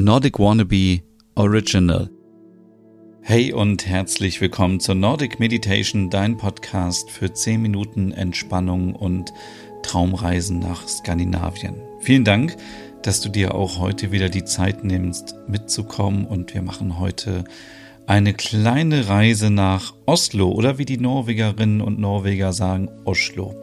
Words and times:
Nordic 0.00 0.38
Wannabe 0.38 1.02
Original. 1.34 2.08
Hey 3.20 3.52
und 3.52 3.84
herzlich 3.84 4.40
willkommen 4.40 4.78
zur 4.78 4.94
Nordic 4.94 5.40
Meditation, 5.40 6.08
dein 6.08 6.36
Podcast 6.36 7.10
für 7.10 7.32
10 7.32 7.60
Minuten 7.60 8.12
Entspannung 8.12 8.94
und 8.94 9.32
Traumreisen 9.82 10.60
nach 10.60 10.86
Skandinavien. 10.86 11.74
Vielen 11.98 12.22
Dank, 12.22 12.56
dass 13.02 13.20
du 13.20 13.28
dir 13.28 13.56
auch 13.56 13.80
heute 13.80 14.12
wieder 14.12 14.28
die 14.28 14.44
Zeit 14.44 14.84
nimmst, 14.84 15.34
mitzukommen 15.48 16.26
und 16.26 16.54
wir 16.54 16.62
machen 16.62 17.00
heute 17.00 17.42
eine 18.06 18.34
kleine 18.34 19.08
Reise 19.08 19.50
nach 19.50 19.94
Oslo 20.06 20.52
oder 20.52 20.78
wie 20.78 20.84
die 20.84 20.98
Norwegerinnen 20.98 21.80
und 21.80 21.98
Norweger 21.98 22.52
sagen, 22.52 22.88
Oslo. 23.04 23.60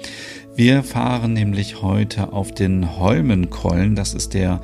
Wir 0.54 0.84
fahren 0.84 1.32
nämlich 1.32 1.82
heute 1.82 2.34
auf 2.34 2.54
den 2.54 2.98
Holmenkollen, 3.00 3.96
das 3.96 4.14
ist 4.14 4.34
der 4.34 4.60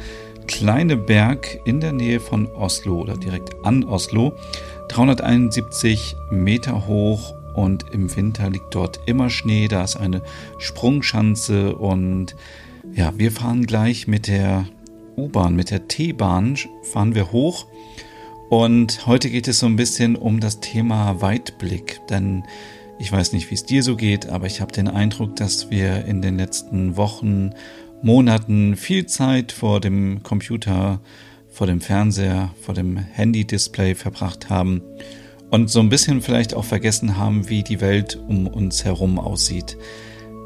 kleine 0.52 0.98
Berg 0.98 1.60
in 1.64 1.80
der 1.80 1.94
Nähe 1.94 2.20
von 2.20 2.46
Oslo 2.48 3.00
oder 3.02 3.16
direkt 3.16 3.66
an 3.66 3.84
Oslo. 3.84 4.34
371 4.90 6.16
Meter 6.30 6.88
hoch 6.88 7.34
und 7.56 7.86
im 7.92 8.14
Winter 8.16 8.50
liegt 8.50 8.76
dort 8.76 9.00
immer 9.06 9.30
Schnee. 9.30 9.68
Da 9.70 9.84
ist 9.84 9.96
eine 9.96 10.22
Sprungschanze 10.58 11.76
und 11.76 12.36
ja, 12.94 13.14
wir 13.18 13.32
fahren 13.32 13.66
gleich 13.66 14.08
mit 14.08 14.28
der 14.28 14.66
U-Bahn, 15.18 15.56
mit 15.56 15.72
der 15.72 15.88
T-Bahn 15.88 16.58
fahren 16.84 17.16
wir 17.16 17.32
hoch. 17.32 17.66
Und 18.50 19.08
heute 19.08 19.30
geht 19.30 19.48
es 19.48 19.60
so 19.60 19.66
ein 19.68 19.78
bisschen 19.78 20.18
um 20.18 20.42
das 20.42 20.60
Thema 20.60 21.22
Weitblick, 21.22 22.02
denn 22.10 22.44
ich 23.00 23.12
weiß 23.12 23.32
nicht, 23.32 23.50
wie 23.50 23.56
es 23.56 23.66
dir 23.66 23.82
so 23.84 23.96
geht, 23.96 24.28
aber 24.28 24.48
ich 24.48 24.60
habe 24.60 24.74
den 24.74 24.90
Eindruck, 24.90 25.38
dass 25.38 25.72
wir 25.72 26.06
in 26.06 26.22
den 26.22 26.38
letzten 26.38 26.98
Wochen 26.98 27.52
Monaten 28.04 28.76
viel 28.76 29.06
Zeit 29.06 29.52
vor 29.52 29.80
dem 29.80 30.24
Computer, 30.24 31.00
vor 31.50 31.68
dem 31.68 31.82
Fernseher, 31.82 32.52
vor 32.62 32.74
dem 32.74 32.98
Handy-Display 32.98 33.96
verbracht 33.96 34.50
haben 34.50 34.82
und 35.52 35.70
so 35.70 35.80
ein 35.80 35.90
bisschen 35.90 36.22
vielleicht 36.22 36.54
auch 36.54 36.66
vergessen 36.66 37.18
haben, 37.18 37.50
wie 37.50 37.64
die 37.64 37.82
Welt 37.82 38.18
um 38.28 38.48
uns 38.48 38.86
herum 38.86 39.20
aussieht. 39.20 39.78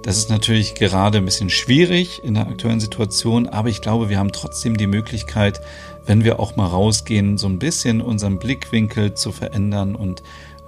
Das 0.04 0.18
ist 0.18 0.30
natürlich 0.30 0.76
gerade 0.76 1.20
ein 1.20 1.26
bisschen 1.26 1.50
schwierig 1.50 2.20
in 2.24 2.36
der 2.36 2.48
aktuellen 2.48 2.80
Situation, 2.80 3.48
aber 3.48 3.70
ich 3.70 3.82
glaube, 3.82 4.10
wir 4.10 4.20
haben 4.20 4.32
trotzdem 4.32 4.78
die 4.78 4.88
Möglichkeit, 4.88 5.62
wenn 6.06 6.24
wir 6.24 6.40
auch 6.40 6.56
mal 6.56 6.68
rausgehen, 6.68 7.38
so 7.38 7.48
ein 7.48 7.58
bisschen 7.58 8.02
unseren 8.02 8.38
Blickwinkel 8.38 9.14
zu 9.14 9.32
verändern 9.32 9.96
und 9.96 10.22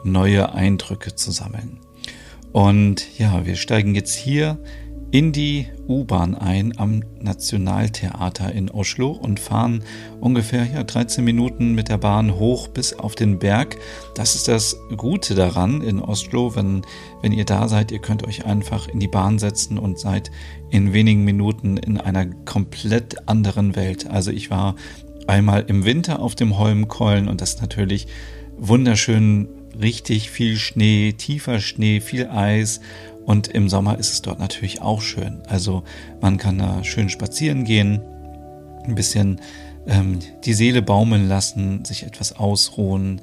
neue 0.03 0.53
Eindrücke 0.53 1.15
zu 1.15 1.31
sammeln. 1.31 1.79
Und 2.51 3.19
ja, 3.19 3.45
wir 3.45 3.55
steigen 3.55 3.93
jetzt 3.93 4.15
hier 4.15 4.57
in 5.11 5.31
die 5.31 5.67
U-Bahn 5.87 6.35
ein 6.35 6.77
am 6.77 7.01
Nationaltheater 7.21 8.51
in 8.51 8.69
Oslo 8.69 9.11
und 9.11 9.39
fahren 9.39 9.83
ungefähr 10.19 10.65
ja, 10.65 10.83
13 10.83 11.23
Minuten 11.23 11.73
mit 11.73 11.87
der 11.87 11.97
Bahn 11.97 12.35
hoch 12.35 12.67
bis 12.67 12.93
auf 12.93 13.15
den 13.15 13.39
Berg. 13.39 13.77
Das 14.15 14.35
ist 14.35 14.49
das 14.49 14.75
Gute 14.97 15.33
daran 15.33 15.81
in 15.81 16.01
Oslo, 16.01 16.55
wenn, 16.55 16.81
wenn 17.21 17.31
ihr 17.31 17.45
da 17.45 17.69
seid, 17.69 17.91
ihr 17.91 17.99
könnt 17.99 18.27
euch 18.27 18.45
einfach 18.45 18.89
in 18.89 18.99
die 18.99 19.07
Bahn 19.07 19.39
setzen 19.39 19.77
und 19.77 19.97
seid 19.97 20.29
in 20.71 20.91
wenigen 20.91 21.23
Minuten 21.23 21.77
in 21.77 21.97
einer 21.97 22.25
komplett 22.25 23.29
anderen 23.29 23.77
Welt. 23.77 24.09
Also 24.09 24.31
ich 24.31 24.49
war 24.49 24.75
einmal 25.25 25.63
im 25.67 25.85
Winter 25.85 26.19
auf 26.19 26.35
dem 26.35 26.57
Holmkollen 26.57 27.29
und 27.29 27.39
das 27.39 27.55
ist 27.55 27.61
natürlich 27.61 28.07
wunderschön, 28.57 29.47
richtig 29.79 30.31
viel 30.31 30.57
Schnee, 30.57 31.13
tiefer 31.13 31.59
Schnee, 31.59 32.01
viel 32.01 32.27
Eis 32.27 32.81
und 33.27 33.49
im 33.49 33.67
Sommer 33.67 33.99
ist 33.99 34.13
es 34.13 34.21
dort 34.21 34.39
natürlich 34.39 34.81
auch 34.81 35.01
schön. 35.01 35.41
Also 35.49 35.83
man 36.21 36.37
kann 36.37 36.59
da 36.59 36.85
schön 36.85 37.09
spazieren 37.09 37.65
gehen, 37.65 37.99
ein 38.85 38.95
bisschen 38.95 39.41
ähm, 39.85 40.19
die 40.45 40.53
Seele 40.53 40.81
baumeln 40.81 41.27
lassen, 41.27 41.83
sich 41.83 42.03
etwas 42.03 42.31
ausruhen. 42.31 43.19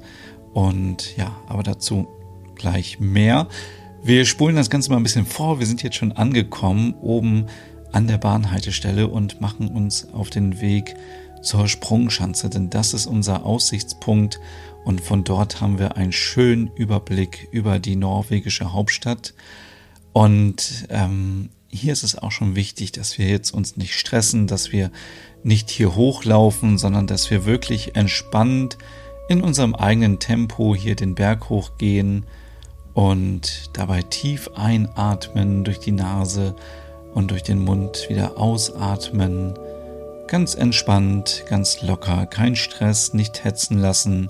Und 0.53 1.17
ja, 1.17 1.35
aber 1.47 1.63
dazu 1.63 2.07
gleich 2.53 2.99
mehr. 2.99 3.47
Wir 4.03 4.25
spulen 4.25 4.55
das 4.55 4.69
Ganze 4.69 4.91
mal 4.91 4.97
ein 4.97 5.03
bisschen 5.03 5.25
vor. 5.25 5.57
Wir 5.57 5.65
sind 5.65 5.81
jetzt 5.81 5.95
schon 5.95 6.11
angekommen 6.11 6.93
oben 7.01 7.47
an 7.91 8.05
der 8.05 8.19
Bahnhaltestelle 8.19 9.07
und 9.07 9.41
machen 9.41 9.69
uns 9.69 10.13
auf 10.13 10.29
den 10.29 10.61
Weg 10.61 10.93
zur 11.41 11.67
Sprungschanze, 11.67 12.51
denn 12.51 12.69
das 12.69 12.93
ist 12.93 13.07
unser 13.07 13.43
Aussichtspunkt 13.43 14.39
und 14.83 15.01
von 15.01 15.23
dort 15.23 15.61
haben 15.61 15.79
wir 15.79 15.97
einen 15.97 16.11
schönen 16.11 16.69
Überblick 16.75 17.47
über 17.51 17.79
die 17.79 17.95
norwegische 17.95 18.71
Hauptstadt 18.71 19.33
und 20.15 20.87
ähm, 20.91 21.49
hier 21.67 21.91
ist 21.91 22.03
es 22.03 22.17
auch 22.17 22.31
schon 22.31 22.55
wichtig, 22.55 22.93
dass 22.93 23.17
wir 23.17 23.27
jetzt 23.27 23.51
uns 23.53 23.75
nicht 23.75 23.95
stressen, 23.95 24.47
dass 24.47 24.71
wir 24.71 24.89
nicht 25.43 25.69
hier 25.69 25.93
hochlaufen, 25.93 26.77
sondern 26.77 27.05
dass 27.05 27.29
wir 27.29 27.43
wirklich 27.43 27.97
entspannt 27.97 28.77
in 29.27 29.41
unserem 29.41 29.75
eigenen 29.75 30.19
Tempo 30.19 30.73
hier 30.73 30.95
den 30.95 31.15
Berg 31.15 31.49
hochgehen 31.49 32.25
und 32.93 33.71
dabei 33.73 34.03
tief 34.03 34.49
einatmen 34.55 35.65
durch 35.65 35.79
die 35.79 35.91
Nase 35.91 36.55
und 37.13 37.31
durch 37.31 37.43
den 37.43 37.59
Mund 37.59 38.05
wieder 38.07 38.37
ausatmen. 38.37 39.53
Ganz 40.29 40.55
entspannt, 40.55 41.43
ganz 41.49 41.81
locker, 41.81 42.25
kein 42.25 42.55
Stress, 42.55 43.13
nicht 43.13 43.43
hetzen 43.43 43.79
lassen. 43.79 44.29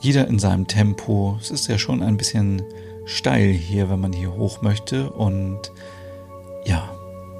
Jeder 0.00 0.26
in 0.26 0.40
seinem 0.40 0.66
Tempo. 0.66 1.38
Es 1.40 1.52
ist 1.52 1.68
ja 1.68 1.78
schon 1.78 2.02
ein 2.02 2.16
bisschen 2.16 2.60
steil 3.08 3.52
hier, 3.52 3.90
wenn 3.90 4.00
man 4.00 4.12
hier 4.12 4.32
hoch 4.34 4.62
möchte. 4.62 5.10
Und 5.10 5.72
ja, 6.64 6.90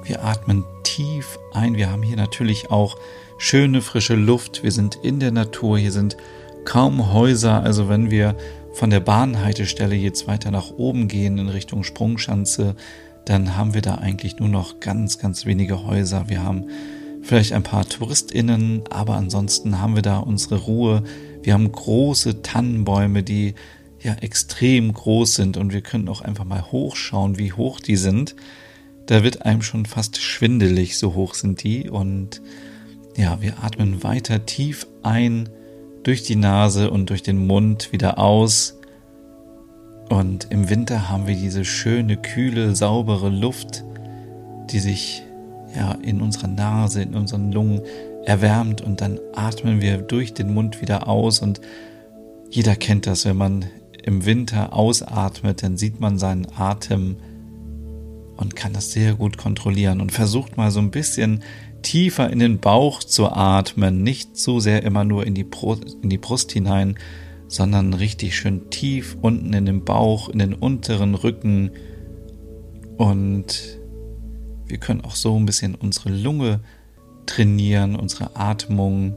wir 0.03 0.23
atmen 0.23 0.65
tief 0.83 1.39
ein. 1.53 1.75
Wir 1.75 1.91
haben 1.91 2.03
hier 2.03 2.17
natürlich 2.17 2.71
auch 2.71 2.97
schöne 3.37 3.81
frische 3.81 4.15
Luft. 4.15 4.63
Wir 4.63 4.71
sind 4.71 4.95
in 4.95 5.19
der 5.19 5.31
Natur. 5.31 5.77
Hier 5.77 5.91
sind 5.91 6.17
kaum 6.65 7.13
Häuser. 7.13 7.61
Also 7.61 7.87
wenn 7.87 8.11
wir 8.11 8.35
von 8.73 8.89
der 8.89 8.99
Bahnhaltestelle 8.99 9.95
jetzt 9.95 10.27
weiter 10.27 10.51
nach 10.51 10.71
oben 10.71 11.07
gehen 11.07 11.37
in 11.37 11.49
Richtung 11.49 11.83
Sprungschanze, 11.83 12.75
dann 13.25 13.55
haben 13.55 13.73
wir 13.73 13.81
da 13.81 13.95
eigentlich 13.95 14.39
nur 14.39 14.49
noch 14.49 14.79
ganz, 14.79 15.19
ganz 15.19 15.45
wenige 15.45 15.85
Häuser. 15.85 16.29
Wir 16.29 16.43
haben 16.43 16.65
vielleicht 17.21 17.53
ein 17.53 17.63
paar 17.63 17.87
TouristInnen, 17.87 18.83
aber 18.89 19.15
ansonsten 19.15 19.79
haben 19.79 19.95
wir 19.95 20.01
da 20.01 20.17
unsere 20.17 20.55
Ruhe. 20.55 21.03
Wir 21.43 21.53
haben 21.53 21.71
große 21.71 22.41
Tannenbäume, 22.41 23.21
die 23.23 23.53
ja 24.01 24.13
extrem 24.15 24.93
groß 24.93 25.35
sind 25.35 25.57
und 25.57 25.73
wir 25.73 25.81
können 25.81 26.07
auch 26.07 26.21
einfach 26.21 26.45
mal 26.45 26.71
hochschauen, 26.71 27.37
wie 27.37 27.53
hoch 27.53 27.79
die 27.79 27.95
sind. 27.95 28.35
Da 29.05 29.23
wird 29.23 29.45
einem 29.45 29.61
schon 29.61 29.85
fast 29.85 30.21
schwindelig, 30.21 30.97
so 30.97 31.15
hoch 31.15 31.33
sind 31.33 31.63
die. 31.63 31.89
Und 31.89 32.41
ja, 33.17 33.41
wir 33.41 33.63
atmen 33.63 34.03
weiter 34.03 34.45
tief 34.45 34.87
ein 35.03 35.49
durch 36.03 36.23
die 36.23 36.35
Nase 36.35 36.91
und 36.91 37.09
durch 37.09 37.23
den 37.23 37.47
Mund 37.47 37.91
wieder 37.91 38.19
aus. 38.19 38.79
Und 40.09 40.47
im 40.51 40.69
Winter 40.69 41.09
haben 41.09 41.27
wir 41.27 41.35
diese 41.35 41.65
schöne, 41.65 42.17
kühle, 42.17 42.75
saubere 42.75 43.29
Luft, 43.29 43.83
die 44.71 44.79
sich 44.79 45.23
ja 45.75 45.91
in 46.01 46.21
unserer 46.21 46.47
Nase, 46.47 47.01
in 47.01 47.15
unseren 47.15 47.51
Lungen 47.51 47.81
erwärmt 48.25 48.81
und 48.81 49.01
dann 49.01 49.19
atmen 49.33 49.81
wir 49.81 49.97
durch 49.97 50.33
den 50.33 50.53
Mund 50.53 50.81
wieder 50.81 51.07
aus 51.07 51.39
und 51.39 51.61
jeder 52.49 52.75
kennt 52.75 53.07
das, 53.07 53.25
wenn 53.25 53.37
man 53.37 53.65
im 54.09 54.25
Winter 54.25 54.73
ausatmet, 54.73 55.61
dann 55.61 55.77
sieht 55.77 55.99
man 55.99 56.17
seinen 56.17 56.47
Atem 56.57 57.17
und 58.37 58.55
kann 58.55 58.73
das 58.73 58.91
sehr 58.91 59.13
gut 59.13 59.37
kontrollieren 59.37 60.01
und 60.01 60.11
versucht 60.11 60.57
mal 60.57 60.71
so 60.71 60.79
ein 60.79 60.89
bisschen 60.89 61.43
tiefer 61.83 62.27
in 62.31 62.39
den 62.39 62.57
Bauch 62.57 63.03
zu 63.03 63.29
atmen, 63.29 64.01
nicht 64.01 64.35
so 64.35 64.59
sehr 64.59 64.81
immer 64.81 65.03
nur 65.03 65.27
in 65.27 65.35
die, 65.35 65.43
Brust, 65.43 65.95
in 66.01 66.09
die 66.09 66.17
Brust 66.17 66.51
hinein, 66.51 66.97
sondern 67.47 67.93
richtig 67.93 68.35
schön 68.35 68.71
tief 68.71 69.15
unten 69.21 69.53
in 69.53 69.67
den 69.67 69.85
Bauch, 69.85 70.27
in 70.27 70.39
den 70.39 70.55
unteren 70.55 71.13
Rücken 71.13 71.69
und 72.97 73.77
wir 74.65 74.79
können 74.79 75.01
auch 75.01 75.15
so 75.15 75.37
ein 75.37 75.45
bisschen 75.45 75.75
unsere 75.75 76.09
Lunge 76.09 76.61
trainieren, 77.27 77.95
unsere 77.95 78.35
Atmung. 78.35 79.15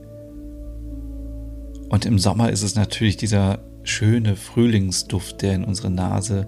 Und 1.88 2.04
im 2.04 2.18
Sommer 2.18 2.50
ist 2.50 2.62
es 2.62 2.74
natürlich 2.74 3.16
dieser 3.16 3.71
schöne 3.84 4.36
Frühlingsduft, 4.36 5.42
der 5.42 5.54
in 5.54 5.64
unsere 5.64 5.90
Nase 5.90 6.46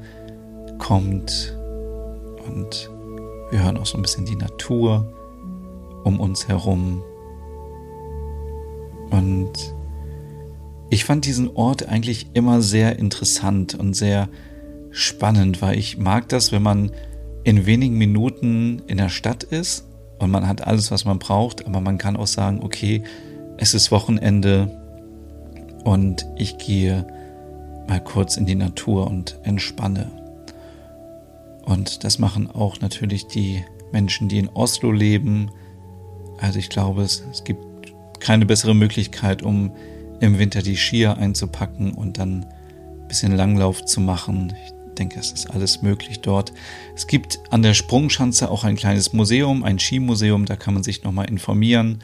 kommt. 0.78 1.56
Und 2.46 2.90
wir 3.50 3.62
hören 3.64 3.76
auch 3.76 3.86
so 3.86 3.98
ein 3.98 4.02
bisschen 4.02 4.26
die 4.26 4.36
Natur 4.36 5.12
um 6.04 6.20
uns 6.20 6.48
herum. 6.48 7.02
Und 9.10 9.52
ich 10.90 11.04
fand 11.04 11.24
diesen 11.24 11.48
Ort 11.56 11.88
eigentlich 11.88 12.28
immer 12.34 12.60
sehr 12.60 12.98
interessant 12.98 13.74
und 13.74 13.94
sehr 13.94 14.28
spannend, 14.90 15.60
weil 15.60 15.78
ich 15.78 15.98
mag 15.98 16.28
das, 16.28 16.52
wenn 16.52 16.62
man 16.62 16.92
in 17.42 17.66
wenigen 17.66 17.98
Minuten 17.98 18.82
in 18.86 18.98
der 18.98 19.08
Stadt 19.08 19.42
ist 19.42 19.86
und 20.18 20.30
man 20.30 20.46
hat 20.46 20.66
alles, 20.66 20.90
was 20.90 21.04
man 21.04 21.18
braucht, 21.18 21.66
aber 21.66 21.80
man 21.80 21.98
kann 21.98 22.16
auch 22.16 22.26
sagen, 22.26 22.60
okay, 22.62 23.02
es 23.58 23.74
ist 23.74 23.90
Wochenende 23.90 24.70
und 25.84 26.26
ich 26.36 26.58
gehe 26.58 27.06
mal 27.88 28.02
kurz 28.02 28.36
in 28.36 28.46
die 28.46 28.54
Natur 28.54 29.06
und 29.06 29.38
entspanne. 29.42 30.10
Und 31.64 32.04
das 32.04 32.18
machen 32.18 32.50
auch 32.50 32.80
natürlich 32.80 33.26
die 33.26 33.64
Menschen, 33.92 34.28
die 34.28 34.38
in 34.38 34.48
Oslo 34.48 34.92
leben. 34.92 35.50
Also 36.38 36.58
ich 36.58 36.68
glaube, 36.68 37.02
es, 37.02 37.24
es 37.30 37.44
gibt 37.44 37.64
keine 38.20 38.46
bessere 38.46 38.74
Möglichkeit, 38.74 39.42
um 39.42 39.72
im 40.20 40.38
Winter 40.38 40.62
die 40.62 40.76
Skier 40.76 41.16
einzupacken 41.16 41.92
und 41.92 42.18
dann 42.18 42.44
ein 42.44 43.08
bisschen 43.08 43.36
Langlauf 43.36 43.84
zu 43.84 44.00
machen. 44.00 44.54
Ich 44.64 44.72
denke, 44.94 45.18
es 45.18 45.32
ist 45.32 45.50
alles 45.50 45.82
möglich 45.82 46.20
dort. 46.20 46.52
Es 46.94 47.06
gibt 47.06 47.40
an 47.50 47.62
der 47.62 47.74
Sprungschanze 47.74 48.50
auch 48.50 48.64
ein 48.64 48.76
kleines 48.76 49.12
Museum, 49.12 49.64
ein 49.64 49.78
Skimuseum, 49.78 50.46
da 50.46 50.56
kann 50.56 50.74
man 50.74 50.82
sich 50.82 51.02
nochmal 51.02 51.28
informieren. 51.28 52.02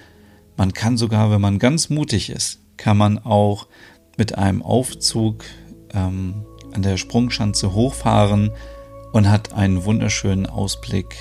Man 0.57 0.73
kann 0.73 0.97
sogar, 0.97 1.31
wenn 1.31 1.41
man 1.41 1.59
ganz 1.59 1.89
mutig 1.89 2.31
ist, 2.31 2.61
kann 2.77 2.97
man 2.97 3.19
auch 3.19 3.69
mit 4.17 4.37
einem 4.37 4.63
Aufzug 4.63 5.45
ähm, 5.95 6.45
an 6.73 6.83
der 6.83 6.97
Sprungschanze 6.97 7.75
hochfahren 7.75 8.53
und 9.13 9.29
hat 9.29 9.53
einen 9.53 9.85
wunderschönen 9.85 10.47
Ausblick 10.47 11.17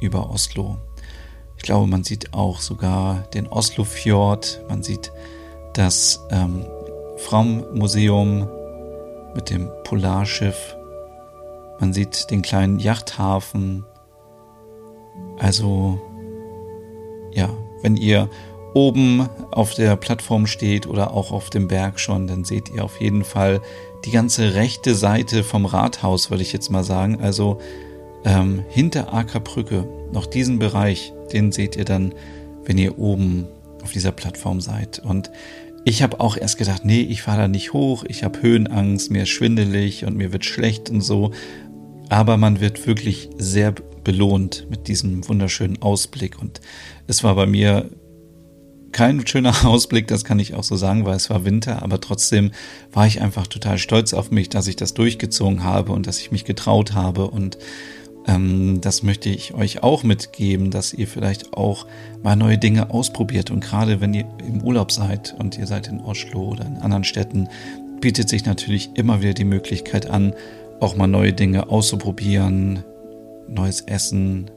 über 0.00 0.30
Oslo. 0.30 0.78
Ich 1.56 1.62
glaube, 1.62 1.86
man 1.86 2.04
sieht 2.04 2.34
auch 2.34 2.60
sogar 2.60 3.24
den 3.34 3.46
Oslo-Fjord, 3.46 4.62
man 4.68 4.82
sieht 4.82 5.12
das 5.74 6.20
ähm, 6.30 6.64
Fram-Museum 7.16 8.48
mit 9.34 9.50
dem 9.50 9.70
Polarschiff, 9.84 10.76
man 11.80 11.92
sieht 11.92 12.30
den 12.30 12.42
kleinen 12.42 12.78
Yachthafen. 12.78 13.84
Also, 15.38 16.00
ja, 17.32 17.50
wenn 17.82 17.96
ihr 17.96 18.30
oben 18.74 19.28
auf 19.52 19.74
der 19.74 19.96
Plattform 19.96 20.46
steht 20.46 20.86
oder 20.86 21.12
auch 21.12 21.32
auf 21.32 21.50
dem 21.50 21.68
Berg 21.68 21.98
schon, 21.98 22.26
dann 22.26 22.44
seht 22.44 22.68
ihr 22.70 22.84
auf 22.84 23.00
jeden 23.00 23.24
Fall 23.24 23.60
die 24.06 24.12
ganze 24.12 24.54
rechte 24.54 24.94
Seite 24.94 25.42
vom 25.42 25.66
Rathaus, 25.66 26.30
würde 26.30 26.42
ich 26.42 26.52
jetzt 26.52 26.70
mal 26.70 26.84
sagen. 26.84 27.20
Also 27.20 27.58
ähm, 28.24 28.64
hinter 28.68 29.12
Akerbrücke, 29.12 29.86
noch 30.12 30.26
diesen 30.26 30.58
Bereich, 30.60 31.12
den 31.32 31.50
seht 31.52 31.76
ihr 31.76 31.84
dann, 31.84 32.14
wenn 32.64 32.78
ihr 32.78 32.98
oben 32.98 33.46
auf 33.82 33.92
dieser 33.92 34.12
Plattform 34.12 34.60
seid. 34.60 35.00
Und 35.00 35.30
ich 35.84 36.02
habe 36.02 36.20
auch 36.20 36.36
erst 36.36 36.56
gedacht, 36.56 36.84
nee, 36.84 37.00
ich 37.00 37.22
fahre 37.22 37.42
da 37.42 37.48
nicht 37.48 37.72
hoch, 37.72 38.04
ich 38.08 38.22
habe 38.22 38.42
Höhenangst, 38.42 39.10
mir 39.10 39.24
ist 39.24 39.28
schwindelig 39.30 40.04
und 40.04 40.16
mir 40.16 40.32
wird 40.32 40.44
schlecht 40.44 40.88
und 40.88 41.00
so. 41.00 41.32
Aber 42.08 42.36
man 42.36 42.60
wird 42.60 42.86
wirklich 42.86 43.30
sehr 43.36 43.74
belohnt 44.04 44.68
mit 44.70 44.86
diesem 44.86 45.28
wunderschönen 45.28 45.82
Ausblick. 45.82 46.40
Und 46.40 46.60
es 47.08 47.24
war 47.24 47.34
bei 47.34 47.46
mir 47.46 47.90
kein 48.96 49.26
schöner 49.26 49.52
Ausblick, 49.66 50.06
das 50.06 50.24
kann 50.24 50.38
ich 50.38 50.54
auch 50.54 50.64
so 50.64 50.74
sagen, 50.74 51.04
weil 51.04 51.16
es 51.16 51.28
war 51.28 51.44
Winter, 51.44 51.82
aber 51.82 52.00
trotzdem 52.00 52.52
war 52.94 53.06
ich 53.06 53.20
einfach 53.20 53.46
total 53.46 53.76
stolz 53.76 54.14
auf 54.14 54.30
mich, 54.30 54.48
dass 54.48 54.68
ich 54.68 54.76
das 54.76 54.94
durchgezogen 54.94 55.64
habe 55.64 55.92
und 55.92 56.06
dass 56.06 56.18
ich 56.18 56.32
mich 56.32 56.46
getraut 56.46 56.94
habe. 56.94 57.28
Und 57.28 57.58
ähm, 58.26 58.80
das 58.80 59.02
möchte 59.02 59.28
ich 59.28 59.52
euch 59.52 59.82
auch 59.82 60.02
mitgeben, 60.02 60.70
dass 60.70 60.94
ihr 60.94 61.06
vielleicht 61.06 61.52
auch 61.52 61.86
mal 62.22 62.36
neue 62.36 62.56
Dinge 62.56 62.88
ausprobiert. 62.88 63.50
Und 63.50 63.60
gerade 63.60 64.00
wenn 64.00 64.14
ihr 64.14 64.24
im 64.38 64.62
Urlaub 64.62 64.90
seid 64.90 65.34
und 65.38 65.58
ihr 65.58 65.66
seid 65.66 65.88
in 65.88 66.00
Oslo 66.00 66.52
oder 66.52 66.64
in 66.64 66.78
anderen 66.78 67.04
Städten, 67.04 67.48
bietet 68.00 68.30
sich 68.30 68.46
natürlich 68.46 68.88
immer 68.94 69.20
wieder 69.20 69.34
die 69.34 69.44
Möglichkeit 69.44 70.08
an, 70.08 70.32
auch 70.80 70.96
mal 70.96 71.06
neue 71.06 71.34
Dinge 71.34 71.68
auszuprobieren, 71.68 72.82
neues 73.46 73.82
Essen, 73.82 74.50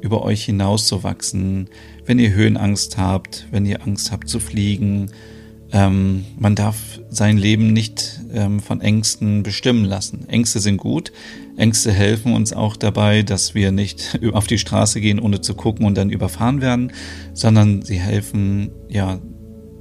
über 0.00 0.22
euch 0.22 0.44
hinauszuwachsen, 0.44 1.68
wenn 2.04 2.18
ihr 2.18 2.32
Höhenangst 2.32 2.98
habt, 2.98 3.46
wenn 3.50 3.66
ihr 3.66 3.82
Angst 3.82 4.12
habt 4.12 4.28
zu 4.28 4.40
fliegen. 4.40 5.10
Ähm, 5.72 6.24
man 6.38 6.54
darf 6.54 7.00
sein 7.10 7.38
Leben 7.38 7.72
nicht 7.72 8.20
ähm, 8.32 8.60
von 8.60 8.80
Ängsten 8.80 9.42
bestimmen 9.42 9.84
lassen. 9.84 10.28
Ängste 10.28 10.60
sind 10.60 10.76
gut. 10.76 11.12
Ängste 11.56 11.92
helfen 11.92 12.34
uns 12.34 12.52
auch 12.52 12.76
dabei, 12.76 13.22
dass 13.22 13.54
wir 13.54 13.72
nicht 13.72 14.20
auf 14.32 14.46
die 14.46 14.58
Straße 14.58 15.00
gehen, 15.00 15.18
ohne 15.18 15.40
zu 15.40 15.54
gucken 15.54 15.86
und 15.86 15.96
dann 15.96 16.10
überfahren 16.10 16.60
werden, 16.60 16.92
sondern 17.34 17.82
sie 17.82 17.98
helfen, 17.98 18.70
ja, 18.88 19.18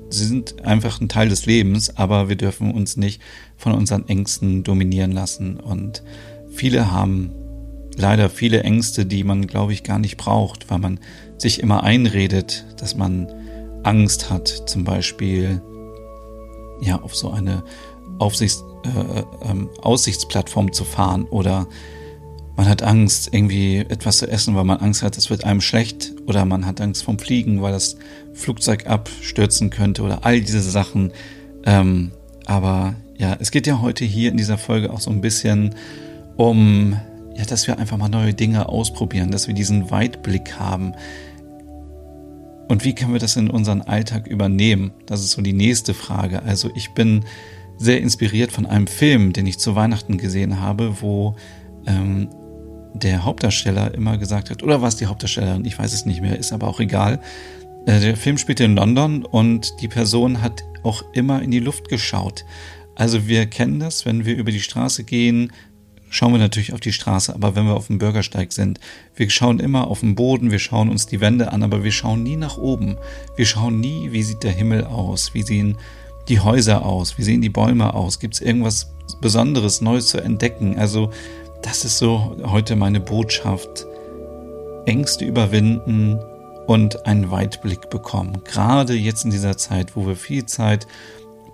sie 0.10 0.26
sind 0.26 0.64
einfach 0.66 1.02
ein 1.02 1.10
Teil 1.10 1.30
des 1.30 1.46
Lebens, 1.46 1.96
aber 1.98 2.30
wir 2.30 2.36
dürfen 2.36 2.72
uns 2.72 2.98
nicht 2.98 3.22
von 3.56 3.74
unseren 3.74 4.08
Ängsten 4.08 4.64
dominieren 4.64 5.12
lassen. 5.12 5.60
Und 5.60 6.04
viele 6.50 6.92
haben 6.92 7.32
leider 7.96 8.30
viele 8.30 8.64
Ängste, 8.64 9.06
die 9.06 9.24
man, 9.24 9.48
glaube 9.48 9.74
ich, 9.74 9.84
gar 9.84 10.00
nicht 10.00 10.18
braucht, 10.18 10.70
weil 10.70 10.80
man 10.80 11.00
sich 11.38 11.62
immer 11.62 11.84
einredet, 11.84 12.66
dass 12.78 12.96
man 12.96 13.28
Angst 13.84 14.30
hat, 14.30 14.48
zum 14.48 14.84
Beispiel 14.84 15.62
ja 16.82 17.02
auf 17.02 17.16
so 17.16 17.32
eine 17.32 17.64
Aufsichts, 18.20 18.64
äh, 18.86 19.20
äh, 19.20 19.26
Aussichtsplattform 19.82 20.74
zu 20.74 20.84
fahren 20.84 21.26
oder 21.26 21.68
man 22.56 22.70
hat 22.70 22.84
Angst, 22.84 23.30
irgendwie 23.34 23.80
etwas 23.80 24.20
zu 24.20 24.30
essen, 24.30 24.56
weil 24.56 24.64
man 24.64 24.80
Angst 24.80 25.04
hat, 25.04 25.18
es 25.18 25.30
wird 25.30 25.44
einem 25.44 25.60
schlecht 25.60 26.14
oder 26.26 26.46
man 26.46 26.66
hat 26.66 26.80
Angst 26.80 27.04
vom 27.04 27.20
Fliegen, 27.20 27.62
weil 27.62 27.74
das 27.74 27.98
Flugzeug 28.34 28.88
abstürzen 28.88 29.70
könnte 29.70 30.04
oder 30.04 30.26
all 30.26 30.40
diese 30.40 30.62
Sachen. 30.62 31.12
Ähm, 31.66 32.12
aber 32.46 32.96
ja, 33.18 33.36
es 33.40 33.52
geht 33.52 33.68
ja 33.68 33.82
heute 33.82 34.06
hier 34.06 34.32
in 34.32 34.38
dieser 34.38 34.58
Folge 34.58 34.92
auch 34.92 35.02
so 35.02 35.12
ein 35.12 35.20
bisschen 35.20 35.76
um 36.38 36.98
ja, 37.36 37.46
dass 37.46 37.68
wir 37.68 37.78
einfach 37.78 37.98
mal 37.98 38.10
neue 38.10 38.34
Dinge 38.34 38.70
ausprobieren, 38.70 39.32
dass 39.32 39.48
wir 39.48 39.54
diesen 39.54 39.92
Weitblick 39.92 40.58
haben. 40.58 40.94
Und 42.68 42.84
wie 42.84 42.96
können 42.96 43.14
wir 43.14 43.20
das 43.20 43.36
in 43.36 43.50
unseren 43.50 43.82
Alltag 43.82 44.28
übernehmen? 44.28 44.92
Das 45.06 45.22
ist 45.22 45.32
so 45.32 45.42
die 45.42 45.54
nächste 45.54 45.94
Frage. 45.94 46.42
Also 46.44 46.72
ich 46.76 46.94
bin 46.94 47.26
sehr 47.78 48.02
inspiriert 48.02 48.52
von 48.52 48.66
einem 48.66 48.88
Film, 48.88 49.34
den 49.34 49.46
ich 49.46 49.60
zu 49.60 49.76
Weihnachten 49.76 50.18
gesehen 50.18 50.62
habe, 50.62 51.02
wo 51.02 51.36
ähm, 51.86 52.30
der 52.94 53.26
Hauptdarsteller 53.26 53.94
immer 53.94 54.18
gesagt 54.18 54.50
hat, 54.50 54.64
oder 54.64 54.82
war 54.82 54.88
es 54.88 54.96
die 54.96 55.08
Hauptdarstellerin, 55.08 55.66
ich 55.66 55.78
weiß 55.78 55.94
es 55.94 56.06
nicht 56.06 56.22
mehr, 56.22 56.40
ist 56.40 56.54
aber 56.54 56.68
auch 56.68 56.80
egal. 56.80 57.20
Äh, 57.86 58.00
der 58.00 58.16
Film 58.16 58.38
spielte 58.38 58.64
in 58.64 58.76
London 58.76 59.26
und 59.26 59.74
die 59.82 59.90
Person 59.90 60.42
hat 60.42 60.64
auch 60.84 61.04
immer 61.14 61.42
in 61.42 61.52
die 61.52 61.60
Luft 61.60 61.90
geschaut. 61.90 62.46
Also 62.96 63.28
wir 63.28 63.46
kennen 63.48 63.80
das, 63.80 64.06
wenn 64.06 64.26
wir 64.26 64.38
über 64.38 64.52
die 64.52 64.62
Straße 64.62 65.04
gehen, 65.04 65.52
schauen 66.10 66.32
wir 66.32 66.40
natürlich 66.40 66.74
auf 66.74 66.80
die 66.80 66.94
Straße, 66.94 67.34
aber 67.34 67.56
wenn 67.56 67.66
wir 67.66 67.76
auf 67.76 67.88
dem 67.88 67.98
Bürgersteig 67.98 68.54
sind, 68.54 68.80
wir 69.16 69.30
schauen 69.30 69.60
immer 69.60 69.88
auf 69.88 70.00
den 70.00 70.16
Boden, 70.16 70.52
wir 70.52 70.60
schauen 70.60 70.90
uns 70.90 71.06
die 71.06 71.22
Wände 71.22 71.52
an, 71.52 71.64
aber 71.64 71.84
wir 71.84 71.92
schauen 71.92 72.24
nie 72.24 72.38
nach 72.38 72.58
oben. 72.58 72.98
Wir 73.36 73.46
schauen 73.46 73.80
nie, 73.80 74.12
wie 74.12 74.24
sieht 74.24 74.44
der 74.44 74.52
Himmel 74.52 74.86
aus, 74.86 75.34
wie 75.34 75.44
sehen 75.44 75.78
die 76.28 76.40
Häuser 76.40 76.86
aus, 76.86 77.18
wie 77.18 77.24
sehen 77.24 77.42
die 77.42 77.50
Bäume 77.50 77.94
aus, 77.94 78.20
gibt 78.20 78.36
es 78.36 78.42
irgendwas 78.42 78.92
Besonderes, 79.22 79.82
Neues 79.82 80.08
zu 80.08 80.20
entdecken. 80.20 80.78
Also 80.78 81.12
das 81.62 81.86
ist 81.86 81.98
so 81.98 82.36
heute 82.44 82.76
meine 82.76 83.00
Botschaft. 83.00 83.86
Ängste 84.86 85.26
überwinden 85.26 86.20
und 86.68 87.06
einen 87.06 87.32
Weitblick 87.32 87.90
bekommen. 87.90 88.42
Gerade 88.44 88.94
jetzt 88.94 89.26
in 89.26 89.32
dieser 89.32 89.58
Zeit, 89.58 89.96
wo 89.96 90.06
wir 90.06 90.16
viel 90.16 90.46
Zeit 90.46 90.88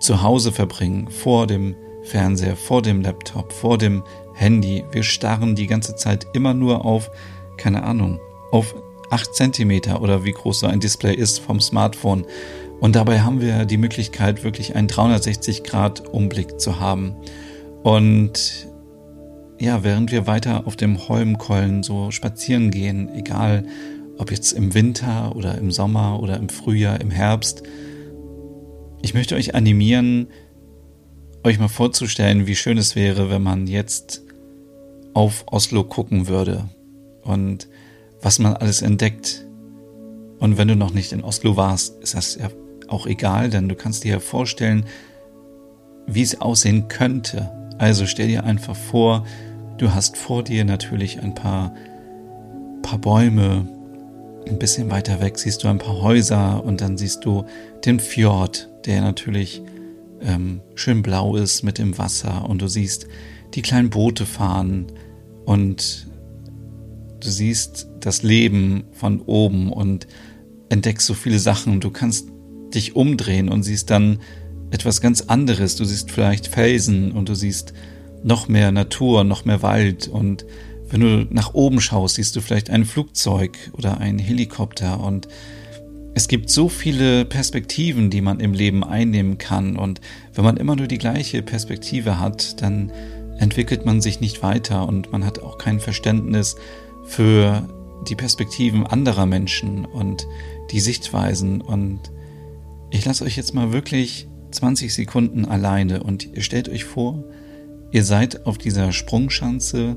zu 0.00 0.22
Hause 0.22 0.52
verbringen, 0.52 1.08
vor 1.08 1.46
dem 1.46 1.74
Fernseher, 2.04 2.56
vor 2.56 2.82
dem 2.82 3.02
Laptop, 3.02 3.52
vor 3.52 3.78
dem 3.78 4.02
Handy. 4.34 4.84
Wir 4.90 5.02
starren 5.02 5.54
die 5.54 5.66
ganze 5.66 5.96
Zeit 5.96 6.26
immer 6.32 6.54
nur 6.54 6.84
auf, 6.84 7.10
keine 7.56 7.82
Ahnung, 7.82 8.20
auf 8.50 8.74
8 9.10 9.34
Zentimeter 9.34 10.00
oder 10.00 10.24
wie 10.24 10.32
groß 10.32 10.60
so 10.60 10.66
ein 10.66 10.80
Display 10.80 11.14
ist 11.14 11.38
vom 11.38 11.60
Smartphone. 11.60 12.24
Und 12.80 12.96
dabei 12.96 13.20
haben 13.20 13.40
wir 13.40 13.64
die 13.64 13.76
Möglichkeit, 13.76 14.42
wirklich 14.42 14.74
einen 14.74 14.88
360-Grad-Umblick 14.88 16.58
zu 16.58 16.80
haben. 16.80 17.14
Und 17.82 18.68
ja, 19.60 19.84
während 19.84 20.10
wir 20.10 20.26
weiter 20.26 20.66
auf 20.66 20.76
dem 20.76 21.08
Holmkollen 21.08 21.82
so 21.82 22.10
spazieren 22.10 22.70
gehen, 22.70 23.08
egal 23.14 23.64
ob 24.18 24.30
jetzt 24.30 24.52
im 24.52 24.74
Winter 24.74 25.36
oder 25.36 25.56
im 25.58 25.70
Sommer 25.70 26.20
oder 26.20 26.36
im 26.38 26.48
Frühjahr, 26.48 27.00
im 27.00 27.10
Herbst, 27.10 27.62
ich 29.02 29.14
möchte 29.14 29.34
euch 29.34 29.54
animieren, 29.54 30.28
euch 31.44 31.58
mal 31.58 31.68
vorzustellen, 31.68 32.46
wie 32.46 32.56
schön 32.56 32.78
es 32.78 32.96
wäre, 32.96 33.30
wenn 33.30 33.42
man 33.42 33.66
jetzt 33.66 34.21
auf 35.14 35.44
Oslo 35.46 35.84
gucken 35.84 36.28
würde 36.28 36.68
und 37.22 37.68
was 38.20 38.38
man 38.38 38.54
alles 38.54 38.82
entdeckt. 38.82 39.46
Und 40.38 40.58
wenn 40.58 40.68
du 40.68 40.76
noch 40.76 40.92
nicht 40.92 41.12
in 41.12 41.22
Oslo 41.22 41.56
warst, 41.56 42.02
ist 42.02 42.14
das 42.14 42.36
ja 42.36 42.50
auch 42.88 43.06
egal, 43.06 43.50
denn 43.50 43.68
du 43.68 43.74
kannst 43.74 44.04
dir 44.04 44.12
ja 44.12 44.20
vorstellen, 44.20 44.86
wie 46.06 46.22
es 46.22 46.40
aussehen 46.40 46.88
könnte. 46.88 47.50
Also 47.78 48.06
stell 48.06 48.28
dir 48.28 48.44
einfach 48.44 48.76
vor, 48.76 49.24
du 49.78 49.94
hast 49.94 50.16
vor 50.16 50.42
dir 50.42 50.64
natürlich 50.64 51.20
ein 51.20 51.34
paar, 51.34 51.74
paar 52.82 52.98
Bäume, 52.98 53.66
ein 54.48 54.58
bisschen 54.58 54.90
weiter 54.90 55.20
weg 55.20 55.38
siehst 55.38 55.62
du 55.62 55.68
ein 55.68 55.78
paar 55.78 56.02
Häuser 56.02 56.64
und 56.64 56.80
dann 56.80 56.98
siehst 56.98 57.24
du 57.24 57.44
den 57.84 58.00
Fjord, 58.00 58.68
der 58.86 59.00
natürlich 59.00 59.62
ähm, 60.20 60.60
schön 60.74 61.02
blau 61.02 61.36
ist 61.36 61.62
mit 61.62 61.78
dem 61.78 61.96
Wasser 61.98 62.48
und 62.48 62.60
du 62.60 62.68
siehst 62.68 63.06
die 63.54 63.62
kleinen 63.62 63.90
Boote 63.90 64.26
fahren 64.26 64.86
und 65.44 66.06
du 67.20 67.28
siehst 67.28 67.88
das 68.00 68.22
Leben 68.22 68.84
von 68.92 69.20
oben 69.20 69.72
und 69.72 70.06
entdeckst 70.68 71.06
so 71.06 71.14
viele 71.14 71.38
Sachen. 71.38 71.80
Du 71.80 71.90
kannst 71.90 72.28
dich 72.74 72.96
umdrehen 72.96 73.48
und 73.48 73.62
siehst 73.62 73.90
dann 73.90 74.18
etwas 74.70 75.00
ganz 75.00 75.22
anderes. 75.22 75.76
Du 75.76 75.84
siehst 75.84 76.10
vielleicht 76.10 76.48
Felsen 76.48 77.12
und 77.12 77.28
du 77.28 77.34
siehst 77.34 77.72
noch 78.24 78.48
mehr 78.48 78.72
Natur, 78.72 79.24
noch 79.24 79.44
mehr 79.44 79.62
Wald 79.62 80.08
und 80.08 80.46
wenn 80.92 81.00
du 81.00 81.26
nach 81.30 81.54
oben 81.54 81.80
schaust, 81.80 82.16
siehst 82.16 82.36
du 82.36 82.42
vielleicht 82.42 82.68
ein 82.68 82.84
Flugzeug 82.84 83.56
oder 83.72 83.98
ein 83.98 84.18
Helikopter 84.18 85.00
und 85.00 85.26
Es 86.14 86.28
gibt 86.28 86.50
so 86.50 86.68
viele 86.68 87.24
Perspektiven, 87.24 88.10
die 88.10 88.20
man 88.20 88.38
im 88.38 88.52
Leben 88.52 88.84
einnehmen 88.84 89.38
kann 89.38 89.76
und 89.76 90.02
wenn 90.34 90.44
man 90.44 90.58
immer 90.58 90.76
nur 90.76 90.86
die 90.86 90.98
gleiche 90.98 91.40
Perspektive 91.40 92.20
hat, 92.20 92.60
dann 92.60 92.92
entwickelt 93.42 93.84
man 93.84 94.00
sich 94.00 94.20
nicht 94.20 94.40
weiter 94.44 94.86
und 94.86 95.10
man 95.10 95.26
hat 95.26 95.40
auch 95.40 95.58
kein 95.58 95.80
Verständnis 95.80 96.54
für 97.02 97.68
die 98.08 98.14
Perspektiven 98.14 98.86
anderer 98.86 99.26
Menschen 99.26 99.84
und 99.84 100.28
die 100.70 100.78
Sichtweisen 100.78 101.60
und 101.60 102.12
ich 102.90 103.04
lasse 103.04 103.24
euch 103.24 103.36
jetzt 103.36 103.52
mal 103.52 103.72
wirklich 103.72 104.28
20 104.52 104.94
Sekunden 104.94 105.44
alleine 105.44 106.04
und 106.04 106.32
ihr 106.36 106.42
stellt 106.42 106.68
euch 106.68 106.84
vor, 106.84 107.24
ihr 107.90 108.04
seid 108.04 108.46
auf 108.46 108.58
dieser 108.58 108.92
Sprungschanze 108.92 109.96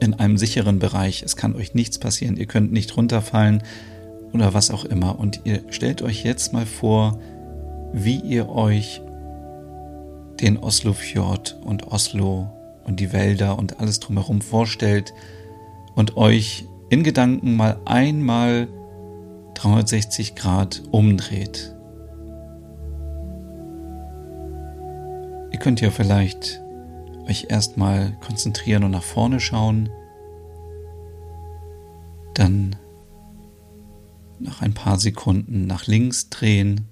in 0.00 0.14
einem 0.14 0.36
sicheren 0.36 0.80
Bereich. 0.80 1.22
Es 1.22 1.36
kann 1.36 1.54
euch 1.54 1.74
nichts 1.74 1.98
passieren. 1.98 2.38
Ihr 2.38 2.46
könnt 2.46 2.72
nicht 2.72 2.96
runterfallen 2.96 3.62
oder 4.32 4.52
was 4.54 4.70
auch 4.70 4.84
immer. 4.86 5.18
Und 5.18 5.42
ihr 5.44 5.62
stellt 5.68 6.00
euch 6.02 6.24
jetzt 6.24 6.54
mal 6.54 6.66
vor, 6.66 7.20
wie 7.92 8.18
ihr 8.18 8.48
euch 8.48 9.02
den 10.40 10.56
Oslo-Fjord 10.56 11.60
und 11.62 11.88
Oslo 11.88 12.50
und 12.90 12.98
die 12.98 13.12
Wälder 13.12 13.56
und 13.56 13.78
alles 13.78 14.00
drumherum 14.00 14.40
vorstellt 14.40 15.14
und 15.94 16.16
euch 16.16 16.66
in 16.88 17.04
Gedanken 17.04 17.54
mal 17.54 17.80
einmal 17.84 18.66
360 19.54 20.34
Grad 20.34 20.82
umdreht. 20.90 21.76
Ihr 25.52 25.58
könnt 25.60 25.80
ja 25.80 25.90
vielleicht 25.90 26.60
euch 27.28 27.46
erstmal 27.48 28.16
konzentrieren 28.20 28.82
und 28.82 28.90
nach 28.90 29.04
vorne 29.04 29.38
schauen, 29.38 29.88
dann 32.34 32.74
nach 34.40 34.62
ein 34.62 34.74
paar 34.74 34.98
Sekunden 34.98 35.66
nach 35.68 35.86
links 35.86 36.28
drehen. 36.28 36.88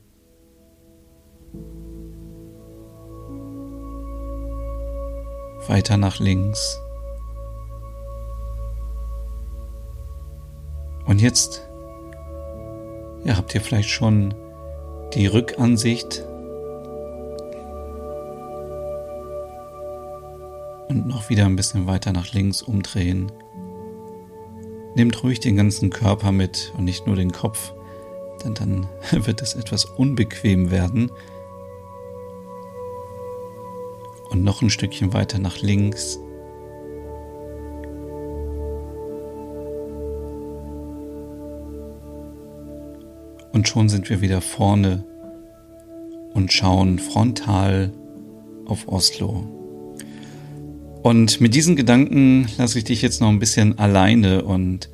Weiter 5.69 5.97
nach 5.97 6.19
links. 6.19 6.81
Und 11.07 11.21
jetzt 11.21 11.69
ja, 13.25 13.37
habt 13.37 13.55
ihr 13.55 13.61
vielleicht 13.61 13.91
schon 13.91 14.35
die 15.15 15.27
Rückansicht 15.27 16.25
und 20.89 21.07
noch 21.07 21.29
wieder 21.29 21.47
ein 21.47 21.57
bisschen 21.57 21.87
weiter 21.87 22.13
nach 22.13 22.33
links 22.33 22.63
umdrehen. 22.63 23.31
Nehmt 24.95 25.23
ruhig 25.23 25.41
den 25.41 25.57
ganzen 25.57 25.91
Körper 25.91 26.33
mit 26.33 26.73
und 26.77 26.85
nicht 26.85 27.07
nur 27.07 27.17
den 27.17 27.33
Kopf, 27.33 27.73
denn 28.45 28.55
dann 28.55 28.89
wird 29.13 29.43
es 29.43 29.55
etwas 29.55 29.85
unbequem 29.85 30.71
werden. 30.71 31.11
Und 34.31 34.45
noch 34.45 34.63
ein 34.63 34.71
Stückchen 34.71 35.13
weiter 35.13 35.39
nach 35.39 35.61
links. 35.61 36.19
Und 43.53 43.67
schon 43.67 43.89
sind 43.89 44.09
wir 44.09 44.21
wieder 44.21 44.41
vorne 44.41 45.05
und 46.35 46.53
schauen 46.53 46.99
frontal 46.99 47.93
auf 48.67 48.87
Oslo. 48.87 49.45
Und 51.03 51.41
mit 51.41 51.55
diesen 51.55 51.75
Gedanken 51.75 52.49
lasse 52.59 52.79
ich 52.79 52.85
dich 52.85 53.03
jetzt 53.03 53.21
noch 53.21 53.29
ein 53.29 53.39
bisschen 53.39 53.79
alleine 53.79 54.45
und 54.45 54.91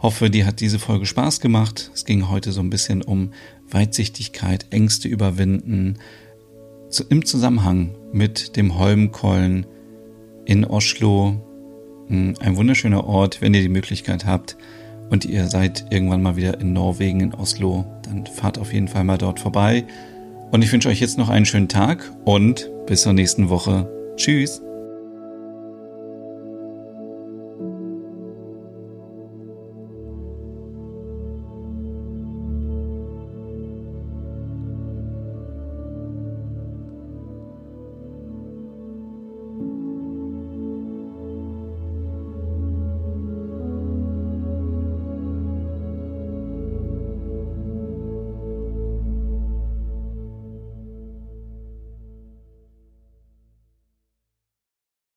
hoffe, 0.00 0.28
dir 0.28 0.46
hat 0.46 0.60
diese 0.60 0.78
Folge 0.78 1.06
Spaß 1.06 1.40
gemacht. 1.40 1.90
Es 1.94 2.04
ging 2.04 2.28
heute 2.28 2.52
so 2.52 2.60
ein 2.60 2.70
bisschen 2.70 3.02
um 3.02 3.32
Weitsichtigkeit, 3.70 4.66
Ängste 4.70 5.08
überwinden, 5.08 5.98
im 7.00 7.24
Zusammenhang 7.24 7.94
mit 8.12 8.56
dem 8.56 8.78
Holmkollen 8.78 9.66
in 10.44 10.64
Oslo. 10.64 11.40
Hm, 12.08 12.34
ein 12.40 12.56
wunderschöner 12.56 13.04
Ort, 13.04 13.40
wenn 13.40 13.54
ihr 13.54 13.62
die 13.62 13.68
Möglichkeit 13.68 14.26
habt 14.26 14.56
und 15.10 15.24
ihr 15.24 15.46
seid 15.48 15.86
irgendwann 15.90 16.22
mal 16.22 16.36
wieder 16.36 16.60
in 16.60 16.72
Norwegen, 16.72 17.20
in 17.20 17.34
Oslo, 17.34 17.84
dann 18.02 18.26
fahrt 18.26 18.58
auf 18.58 18.72
jeden 18.72 18.88
Fall 18.88 19.04
mal 19.04 19.18
dort 19.18 19.40
vorbei. 19.40 19.84
Und 20.50 20.62
ich 20.62 20.72
wünsche 20.72 20.88
euch 20.88 21.00
jetzt 21.00 21.18
noch 21.18 21.28
einen 21.28 21.46
schönen 21.46 21.68
Tag 21.68 22.12
und 22.24 22.70
bis 22.86 23.02
zur 23.02 23.12
nächsten 23.12 23.48
Woche. 23.48 23.90
Tschüss. 24.16 24.62